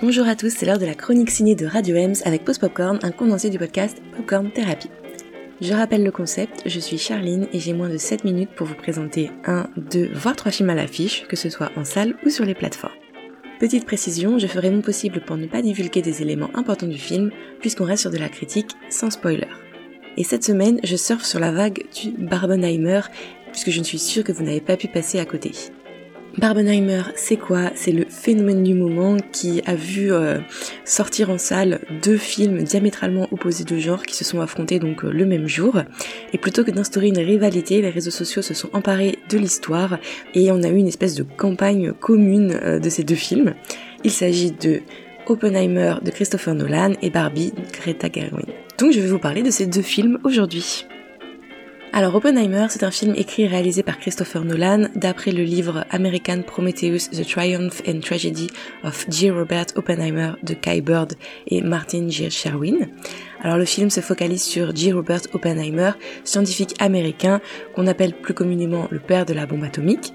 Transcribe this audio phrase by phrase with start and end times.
[0.00, 2.98] Bonjour à tous, c'est l'heure de la chronique signée de Radio Ems avec Post Popcorn,
[3.02, 4.88] un condensé du podcast Popcorn Therapy.
[5.60, 8.76] Je rappelle le concept, je suis Charline et j'ai moins de 7 minutes pour vous
[8.76, 12.44] présenter un, deux, voire trois films à l'affiche, que ce soit en salle ou sur
[12.44, 12.94] les plateformes.
[13.58, 17.32] Petite précision, je ferai mon possible pour ne pas divulguer des éléments importants du film,
[17.60, 19.48] puisqu'on reste sur de la critique sans spoiler.
[20.16, 23.00] Et cette semaine, je surfe sur la vague du Barbenheimer,
[23.50, 25.50] puisque je ne suis sûre que vous n'avez pas pu passer à côté.
[26.38, 27.72] Barbenheimer, c'est quoi?
[27.74, 30.38] C'est le phénomène du moment qui a vu euh,
[30.84, 35.10] sortir en salle deux films diamétralement opposés de genre qui se sont affrontés donc euh,
[35.10, 35.82] le même jour.
[36.32, 39.98] Et plutôt que d'instaurer une rivalité, les réseaux sociaux se sont emparés de l'histoire
[40.32, 43.54] et on a eu une espèce de campagne commune euh, de ces deux films.
[44.04, 44.82] Il s'agit de
[45.26, 48.46] Oppenheimer de Christopher Nolan et Barbie de Greta Gerwig.
[48.78, 50.86] Donc je vais vous parler de ces deux films aujourd'hui.
[51.92, 56.42] Alors Oppenheimer, c'est un film écrit et réalisé par Christopher Nolan d'après le livre American
[56.42, 58.48] Prometheus, The Triumph and Tragedy
[58.84, 59.30] of J.
[59.30, 61.14] Robert Oppenheimer de Kai Bird
[61.46, 62.30] et Martin G.
[62.30, 62.88] Sherwin.
[63.42, 64.92] Alors le film se focalise sur J.
[64.92, 65.92] Robert Oppenheimer,
[66.24, 67.40] scientifique américain
[67.74, 70.12] qu'on appelle plus communément le père de la bombe atomique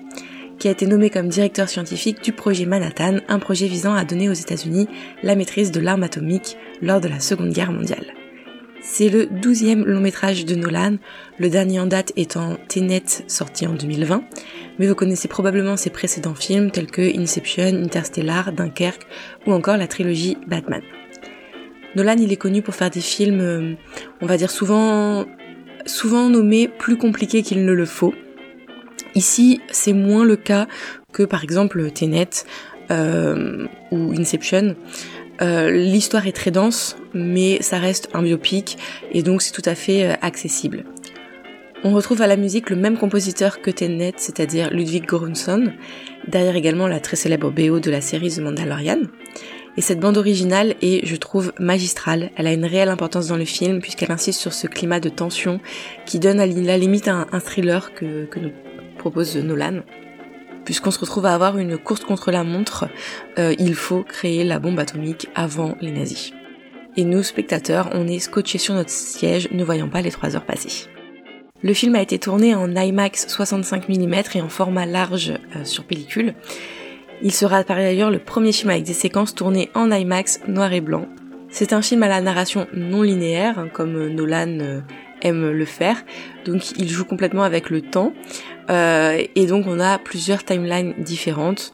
[0.59, 4.29] qui a été nommé comme directeur scientifique du projet Manhattan, un projet visant à donner
[4.29, 4.87] aux États-Unis
[5.23, 8.22] la maîtrise de l'arme atomique lors de la Seconde Guerre mondiale.
[8.85, 10.97] C'est le douzième long métrage de Nolan,
[11.39, 14.25] le dernier en date étant Tenet sorti en 2020,
[14.77, 19.07] mais vous connaissez probablement ses précédents films tels que Inception, Interstellar, Dunkerque
[19.47, 20.81] ou encore la trilogie Batman.
[21.95, 23.73] Nolan il est connu pour faire des films, euh,
[24.19, 25.25] on va dire souvent,
[25.85, 28.13] souvent nommés plus compliqués qu'il ne le faut.
[29.15, 30.67] Ici c'est moins le cas
[31.13, 32.29] que par exemple Tenet
[32.91, 34.75] euh, ou Inception.
[35.41, 38.77] Euh, l'histoire est très dense, mais ça reste un biopic
[39.11, 40.85] et donc c'est tout à fait euh, accessible.
[41.83, 45.73] On retrouve à la musique le même compositeur que Tenet, c'est-à-dire Ludwig Göransson,
[46.27, 49.01] derrière également la très célèbre BO de la série The Mandalorian.
[49.75, 52.29] Et cette bande originale est, je trouve, magistrale.
[52.35, 55.59] Elle a une réelle importance dans le film puisqu'elle insiste sur ce climat de tension
[56.05, 58.51] qui donne à la limite un, thriller que, que nous
[58.97, 59.81] propose Nolan
[60.65, 62.87] puisqu'on se retrouve à avoir une course contre la montre,
[63.39, 66.33] euh, il faut créer la bombe atomique avant les nazis.
[66.95, 70.45] Et nous, spectateurs, on est scotchés sur notre siège, ne voyant pas les 3 heures
[70.45, 70.87] passer.
[71.63, 75.85] Le film a été tourné en IMAX 65 mm et en format large euh, sur
[75.85, 76.35] pellicule.
[77.21, 80.81] Il sera par ailleurs le premier film avec des séquences tournées en IMAX noir et
[80.81, 81.07] blanc.
[81.49, 84.81] C'est un film à la narration non linéaire, hein, comme Nolan euh,
[85.23, 86.03] aime le faire.
[86.45, 88.13] Donc il joue complètement avec le temps.
[88.69, 91.73] Euh, et donc on a plusieurs timelines différentes.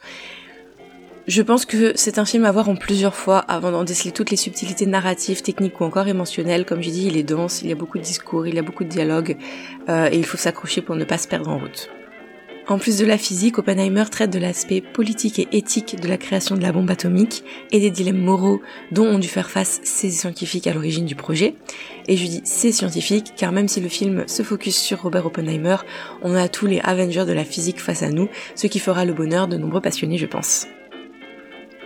[1.28, 4.32] Je pense que c'est un film à voir en plusieurs fois avant d'en déceler toutes
[4.32, 6.66] les subtilités narratives, techniques ou encore émotionnelles.
[6.66, 8.64] Comme j'ai dit, il est dense, il y a beaucoup de discours, il y a
[8.64, 9.38] beaucoup de dialogues,
[9.90, 11.92] euh, et il faut s'accrocher pour ne pas se perdre en route.
[12.70, 16.56] En plus de la physique, Oppenheimer traite de l'aspect politique et éthique de la création
[16.56, 20.68] de la bombe atomique et des dilemmes moraux dont ont dû faire face ces scientifiques
[20.68, 21.56] à l'origine du projet.
[22.08, 25.78] Et je dis ces scientifiques car même si le film se focus sur Robert Oppenheimer,
[26.22, 29.14] on a tous les Avengers de la physique face à nous, ce qui fera le
[29.14, 30.68] bonheur de nombreux passionnés je pense.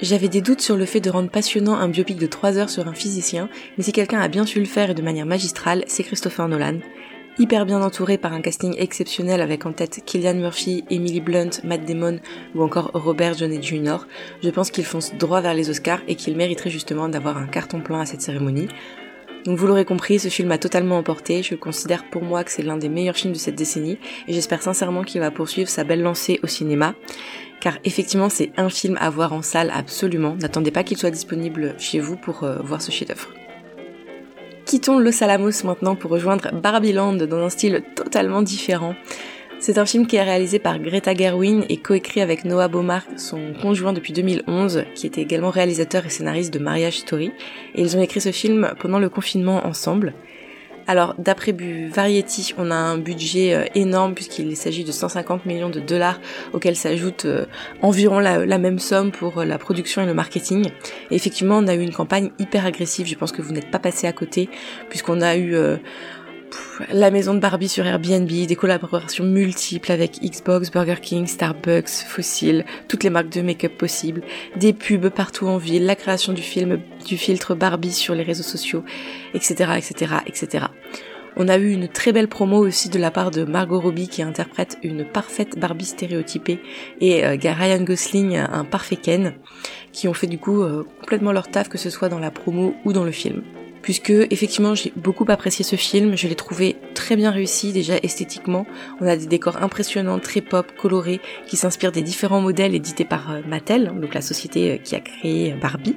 [0.01, 2.89] J'avais des doutes sur le fait de rendre passionnant un biopic de 3 heures sur
[2.89, 6.03] un physicien, mais si quelqu'un a bien su le faire et de manière magistrale, c'est
[6.03, 6.79] Christopher Nolan
[7.39, 11.85] hyper bien entouré par un casting exceptionnel avec en tête Killian Murphy, Emily Blunt, Matt
[11.85, 12.19] Damon
[12.55, 13.97] ou encore Robert Downey Jr.
[14.43, 17.81] Je pense qu'il fonce droit vers les Oscars et qu'il mériterait justement d'avoir un carton
[17.81, 18.67] plein à cette cérémonie.
[19.45, 22.63] Donc vous l'aurez compris, ce film a totalement emporté, je considère pour moi que c'est
[22.63, 26.01] l'un des meilleurs films de cette décennie et j'espère sincèrement qu'il va poursuivre sa belle
[26.01, 26.95] lancée au cinéma
[27.59, 31.75] car effectivement c'est un film à voir en salle absolument, n'attendez pas qu'il soit disponible
[31.77, 33.33] chez vous pour euh, voir ce chef-d'œuvre.
[34.73, 38.95] Quittons Los Alamos maintenant pour rejoindre Barbieland dans un style totalement différent.
[39.59, 43.53] C'est un film qui est réalisé par Greta Gerwin et coécrit avec Noah Beaumark, son
[43.61, 47.31] conjoint depuis 2011, qui était également réalisateur et scénariste de Marriage Story.
[47.75, 50.15] Et ils ont écrit ce film pendant le confinement ensemble.
[50.87, 55.79] Alors, d'après Variety, on a un budget euh, énorme puisqu'il s'agit de 150 millions de
[55.79, 56.19] dollars
[56.51, 57.45] auxquels s'ajoute euh,
[57.81, 60.67] environ la, même somme pour euh, la production et le marketing.
[61.09, 63.07] Et effectivement, on a eu une campagne hyper agressive.
[63.07, 64.49] Je pense que vous n'êtes pas passé à côté
[64.89, 65.55] puisqu'on a eu
[66.91, 72.65] la maison de Barbie sur Airbnb, des collaborations multiples avec Xbox, Burger King, Starbucks, Fossil,
[72.87, 74.21] toutes les marques de make-up possibles,
[74.55, 78.43] des pubs partout en ville, la création du film, du filtre Barbie sur les réseaux
[78.43, 78.83] sociaux,
[79.33, 80.65] etc., etc., etc.
[81.35, 84.21] On a eu une très belle promo aussi de la part de Margot Robbie qui
[84.21, 86.59] interprète une parfaite Barbie stéréotypée
[87.01, 89.33] et euh, Ryan Gosling un parfait Ken
[89.91, 92.75] qui ont fait du coup euh, complètement leur taf que ce soit dans la promo
[92.85, 93.41] ou dans le film.
[93.83, 98.65] Puisque effectivement j'ai beaucoup apprécié ce film, je l'ai trouvé très bien réussi déjà esthétiquement,
[98.99, 103.31] on a des décors impressionnants, très pop, colorés, qui s'inspirent des différents modèles édités par
[103.31, 105.95] euh, Mattel, donc la société euh, qui a créé Barbie.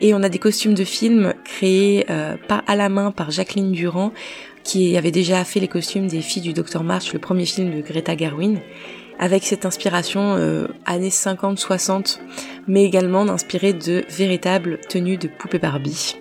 [0.00, 2.36] Et on a des costumes de films créés euh,
[2.66, 4.12] à la main par Jacqueline Durand,
[4.64, 7.82] qui avait déjà fait les costumes des filles du Dr March, le premier film de
[7.82, 8.58] Greta Gerwin
[9.18, 12.18] avec cette inspiration euh, années 50-60,
[12.66, 16.16] mais également inspirée de véritables tenues de poupées Barbie.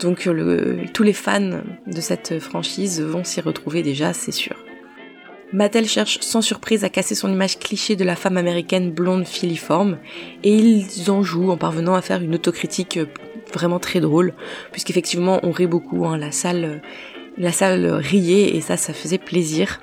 [0.00, 4.56] Donc le, tous les fans de cette franchise vont s'y retrouver déjà, c'est sûr.
[5.52, 9.98] Mattel cherche sans surprise à casser son image cliché de la femme américaine blonde filiforme,
[10.42, 13.06] et ils en jouent en parvenant à faire une autocritique euh,
[13.54, 14.34] vraiment très drôle,
[14.72, 16.82] puisqu'effectivement on rit beaucoup, hein, la salle,
[17.38, 19.80] la salle riait et ça, ça faisait plaisir.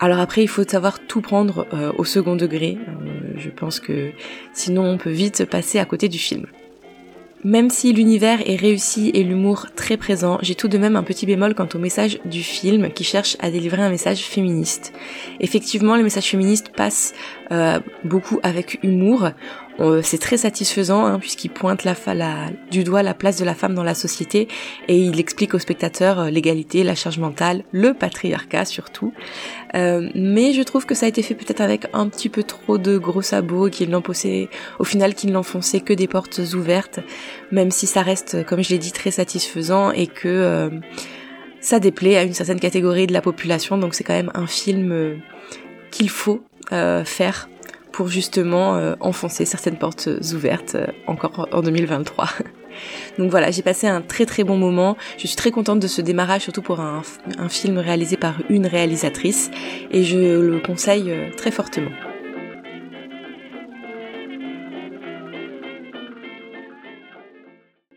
[0.00, 2.76] Alors après, il faut savoir tout prendre euh, au second degré.
[2.86, 4.10] Euh, je pense que
[4.52, 6.46] sinon on peut vite passer à côté du film.
[7.44, 11.26] Même si l'univers est réussi et l'humour très présent, j'ai tout de même un petit
[11.26, 14.94] bémol quant au message du film qui cherche à délivrer un message féministe.
[15.40, 17.12] Effectivement, les messages féministes passent
[17.52, 19.28] euh, beaucoup avec humour.
[19.80, 23.54] Euh, c'est très satisfaisant hein, puisqu'il pointe la, la, du doigt la place de la
[23.54, 24.46] femme dans la société
[24.86, 29.12] et il explique aux spectateurs euh, l'égalité, la charge mentale, le patriarcat surtout.
[29.74, 32.78] Euh, mais je trouve que ça a été fait peut-être avec un petit peu trop
[32.78, 34.48] de gros sabots, qu'il l'enfonçait,
[34.78, 37.00] au final qu'il n'enfonçait que des portes ouvertes,
[37.50, 40.70] même si ça reste, comme je l'ai dit, très satisfaisant et que
[41.60, 43.76] ça déplaît à une certaine catégorie de la population.
[43.78, 45.20] Donc c'est quand même un film
[45.90, 47.48] qu'il faut faire
[47.94, 52.28] pour justement euh, enfoncer certaines portes ouvertes euh, encore en 2023.
[53.18, 54.96] Donc voilà, j'ai passé un très très bon moment.
[55.16, 57.02] Je suis très contente de ce démarrage, surtout pour un,
[57.48, 59.48] film réalisé par une réalisatrice,
[59.92, 61.90] et je le conseille euh, très fortement.